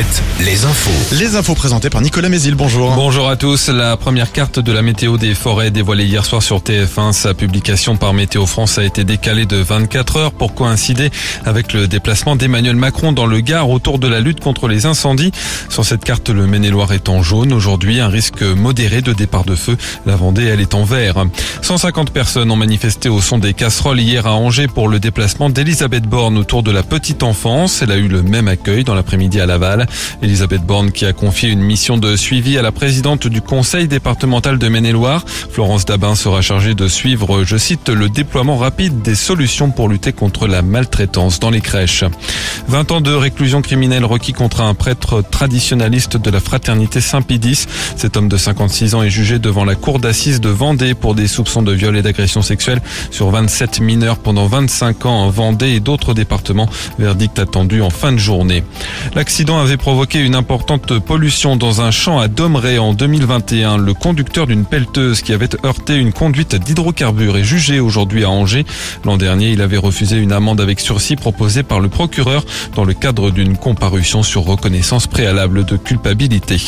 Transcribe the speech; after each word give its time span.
Alouette, 0.00 0.22
les 0.40 0.64
infos. 0.64 1.14
Les 1.14 1.36
infos 1.36 1.54
présentées 1.54 1.90
par 1.90 2.00
Nicolas 2.00 2.30
Mézil, 2.30 2.54
bonjour. 2.54 2.94
Bonjour 2.94 3.28
à 3.28 3.36
tous. 3.36 3.68
La 3.68 3.98
première 3.98 4.32
carte 4.32 4.58
de 4.58 4.72
la 4.72 4.80
météo 4.80 5.18
des 5.18 5.34
forêts 5.34 5.70
dévoilée 5.70 6.06
hier 6.06 6.24
soir 6.24 6.42
sur 6.42 6.60
TF1. 6.60 7.12
Sa 7.12 7.34
publication 7.34 7.96
par 7.96 8.14
Météo 8.14 8.46
France 8.46 8.78
a 8.78 8.84
été 8.84 9.04
décalée 9.04 9.44
de 9.44 9.56
24 9.56 10.16
heures 10.16 10.32
pour 10.32 10.54
coïncider 10.54 11.10
avec 11.44 11.74
le 11.74 11.86
déplacement 11.86 12.34
d'Emmanuel 12.34 12.76
Macron 12.76 13.12
dans 13.12 13.26
le 13.26 13.40
Gard 13.40 13.68
autour 13.68 13.98
de 13.98 14.08
la 14.08 14.20
lutte 14.20 14.40
contre 14.40 14.68
les 14.68 14.86
incendies? 14.86 15.32
Sur 15.68 15.84
cette 15.84 16.04
carte, 16.04 16.30
le 16.30 16.46
Maine-et-Loire 16.46 16.92
est 16.92 17.10
en 17.10 17.22
jaune. 17.22 17.52
Aujourd'hui, 17.52 18.00
un 18.00 18.08
risque 18.08 18.42
modéré 18.42 19.02
de 19.02 19.12
départ 19.12 19.44
de 19.44 19.54
feu. 19.54 19.76
La 20.06 20.16
Vendée, 20.16 20.44
elle 20.44 20.60
est 20.60 20.74
en 20.74 20.84
vert. 20.84 21.26
150 21.60 22.10
personnes 22.10 22.50
ont 22.50 22.56
manifesté 22.56 23.10
au 23.10 23.20
son 23.20 23.38
des 23.38 23.52
casseroles 23.52 24.00
hier 24.00 24.26
à 24.26 24.34
Angers 24.34 24.68
pour 24.68 24.88
le 24.88 24.98
déplacement 24.98 25.50
d'Elisabeth 25.50 26.04
Borne 26.04 26.38
autour 26.38 26.62
de 26.62 26.70
la 26.70 26.82
petite 26.82 27.22
enfance. 27.22 27.82
Elle 27.82 27.92
a 27.92 27.96
eu 27.96 28.08
le 28.08 28.22
même 28.22 28.48
accueil 28.48 28.84
dans 28.84 28.94
l'après-midi 28.94 29.40
à 29.40 29.46
Laval. 29.46 29.88
Elisabeth 30.22 30.62
Borne 30.62 30.92
qui 30.92 31.06
a 31.06 31.12
confié 31.12 31.50
une 31.50 31.60
mission 31.60 31.98
de 31.98 32.16
suivi 32.16 32.58
à 32.58 32.62
la 32.62 32.72
présidente 32.72 33.26
du 33.26 33.40
conseil 33.40 33.88
départemental 33.88 34.58
de 34.58 34.68
Maine-et-Loire. 34.68 35.24
Florence 35.50 35.84
Dabin 35.84 36.14
sera 36.14 36.42
chargée 36.42 36.74
de 36.74 36.88
suivre, 36.88 37.44
je 37.44 37.56
cite, 37.56 37.88
le 37.88 38.08
déploiement 38.08 38.56
rapide 38.56 39.02
des 39.02 39.14
solutions 39.14 39.70
pour 39.70 39.88
lutter 39.88 40.12
contre 40.12 40.46
la 40.46 40.62
maltraitance 40.62 41.40
dans 41.40 41.50
les 41.50 41.60
crèches. 41.60 42.04
20 42.68 42.92
ans 42.92 43.00
de 43.00 43.12
réclusion 43.12 43.62
criminelle 43.62 44.04
requis 44.04 44.32
contre 44.32 44.60
un 44.60 44.74
prêtre 44.74 45.22
traditionnaliste 45.22 46.16
de 46.16 46.30
la 46.30 46.40
fraternité 46.40 47.00
Saint-Pédis. 47.00 47.66
Cet 47.96 48.16
homme 48.16 48.28
de 48.28 48.36
56 48.36 48.94
ans 48.94 49.02
est 49.02 49.10
jugé 49.10 49.38
devant 49.38 49.64
la 49.64 49.74
cour 49.74 49.98
d'assises 49.98 50.40
de 50.40 50.48
Vendée 50.48 50.94
pour 50.94 51.14
des 51.14 51.26
soupçons 51.26 51.62
de 51.62 51.72
viol 51.72 51.96
et 51.96 52.02
d'agression 52.02 52.42
sexuelle 52.42 52.80
sur 53.10 53.30
27 53.30 53.80
mineurs 53.80 54.18
pendant 54.18 54.46
25 54.46 55.06
ans 55.06 55.24
en 55.24 55.30
Vendée 55.30 55.70
et 55.70 55.80
d'autres 55.80 56.14
départements. 56.14 56.68
Verdict 56.98 57.38
attendu 57.38 57.82
en 57.82 57.90
fin 57.90 58.12
de 58.12 58.18
journée. 58.18 58.64
L'accident 59.14 59.58
avait 59.58 59.76
provoqué 59.80 60.18
une 60.20 60.34
importante 60.34 60.98
pollution 60.98 61.56
dans 61.56 61.80
un 61.80 61.90
champ 61.90 62.18
à 62.18 62.28
Domré 62.28 62.78
en 62.78 62.92
2021. 62.92 63.78
Le 63.78 63.94
conducteur 63.94 64.46
d'une 64.46 64.66
pelleteuse 64.66 65.22
qui 65.22 65.32
avait 65.32 65.48
heurté 65.64 65.96
une 65.96 66.12
conduite 66.12 66.54
d'hydrocarbures 66.54 67.38
est 67.38 67.44
jugé 67.44 67.80
aujourd'hui 67.80 68.24
à 68.24 68.30
Angers. 68.30 68.66
L'an 69.06 69.16
dernier, 69.16 69.52
il 69.52 69.62
avait 69.62 69.78
refusé 69.78 70.18
une 70.18 70.32
amende 70.32 70.60
avec 70.60 70.80
sursis 70.80 71.16
proposée 71.16 71.62
par 71.62 71.80
le 71.80 71.88
procureur 71.88 72.44
dans 72.76 72.84
le 72.84 72.92
cadre 72.92 73.30
d'une 73.30 73.56
comparution 73.56 74.22
sur 74.22 74.42
reconnaissance 74.42 75.06
préalable 75.06 75.64
de 75.64 75.78
culpabilité. 75.78 76.60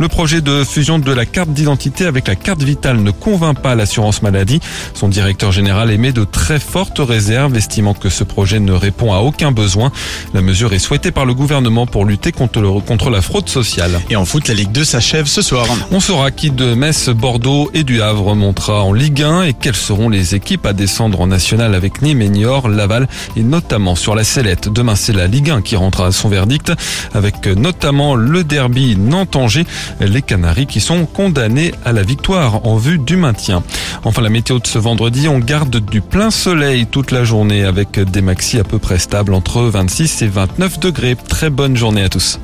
Le 0.00 0.08
projet 0.08 0.40
de 0.40 0.64
fusion 0.64 0.98
de 0.98 1.12
la 1.12 1.24
carte 1.24 1.50
d'identité 1.50 2.04
avec 2.04 2.26
la 2.26 2.34
carte 2.34 2.64
vitale 2.64 3.00
ne 3.00 3.12
convainc 3.12 3.60
pas 3.60 3.76
l'assurance 3.76 4.22
maladie. 4.22 4.60
Son 4.92 5.08
directeur 5.08 5.52
général 5.52 5.92
émet 5.92 6.12
de 6.12 6.24
très 6.24 6.58
fortes 6.58 6.98
réserves, 6.98 7.56
estimant 7.56 7.94
que 7.94 8.08
ce 8.08 8.24
projet 8.24 8.58
ne 8.58 8.72
répond 8.72 9.12
à 9.12 9.18
aucun 9.18 9.52
besoin. 9.52 9.92
La 10.34 10.42
mesure 10.42 10.72
est 10.72 10.80
souhaitée 10.80 11.12
par 11.12 11.26
le 11.26 11.34
gouvernement 11.34 11.86
pour 11.86 12.04
lutter 12.04 12.32
contre, 12.32 12.55
le, 12.60 12.80
contre 12.80 13.10
la 13.10 13.22
fraude 13.22 13.48
sociale. 13.48 14.00
Et 14.10 14.16
en 14.16 14.24
foot, 14.24 14.48
la 14.48 14.54
Ligue 14.54 14.72
2 14.72 14.84
s'achève 14.84 15.26
ce 15.26 15.42
soir. 15.42 15.66
On 15.90 16.00
saura 16.00 16.30
qui 16.30 16.50
de 16.50 16.74
Metz, 16.74 17.08
Bordeaux 17.08 17.70
et 17.74 17.84
du 17.84 18.02
Havre 18.02 18.34
montera 18.34 18.82
en 18.82 18.92
Ligue 18.92 19.22
1 19.22 19.42
et 19.42 19.52
quelles 19.52 19.76
seront 19.76 20.08
les 20.08 20.34
équipes 20.34 20.66
à 20.66 20.72
descendre 20.72 21.20
en 21.20 21.26
national 21.26 21.74
avec 21.74 22.02
Nîmes 22.02 22.22
et 22.22 22.28
Niort, 22.28 22.68
Laval 22.68 23.08
et 23.36 23.42
notamment 23.42 23.94
sur 23.94 24.14
la 24.14 24.24
sellette. 24.24 24.68
Demain, 24.68 24.94
c'est 24.94 25.12
la 25.12 25.26
Ligue 25.26 25.50
1 25.50 25.62
qui 25.62 25.76
rentrera 25.76 26.08
à 26.08 26.12
son 26.12 26.28
verdict 26.28 26.72
avec 27.14 27.46
notamment 27.46 28.14
le 28.14 28.44
derby 28.44 28.96
Nantes-Angers, 28.96 29.66
les 30.00 30.22
Canaries 30.22 30.66
qui 30.66 30.80
sont 30.80 31.06
condamnés 31.06 31.72
à 31.84 31.92
la 31.92 32.02
victoire 32.02 32.66
en 32.66 32.76
vue 32.76 32.98
du 32.98 33.16
maintien. 33.16 33.62
Enfin, 34.04 34.22
la 34.22 34.30
météo 34.30 34.58
de 34.58 34.66
ce 34.66 34.78
vendredi, 34.78 35.28
on 35.28 35.38
garde 35.38 35.76
du 35.76 36.00
plein 36.00 36.30
soleil 36.30 36.86
toute 36.86 37.10
la 37.10 37.24
journée 37.24 37.64
avec 37.64 37.98
des 37.98 38.22
maxis 38.22 38.58
à 38.58 38.64
peu 38.64 38.78
près 38.78 38.98
stables 38.98 39.34
entre 39.34 39.62
26 39.62 40.22
et 40.22 40.28
29 40.28 40.80
degrés. 40.80 41.16
Très 41.28 41.50
bonne 41.50 41.76
journée 41.76 42.02
à 42.02 42.08
tous. 42.08 42.38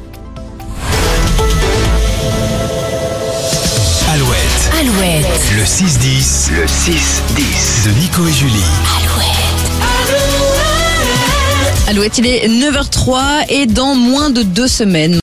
Le 5.57 5.65
6-10, 5.65 6.51
le 6.55 6.65
6-10 6.65 7.85
de 7.85 7.91
Nico 8.01 8.27
et 8.27 8.33
Julie. 8.33 8.53
Alouette, 11.89 12.17
il 12.17 12.27
est 12.27 12.49
9h03 12.49 13.45
et 13.51 13.67
dans 13.67 13.95
moins 13.95 14.31
de 14.31 14.43
deux 14.43 14.69
semaines. 14.69 15.11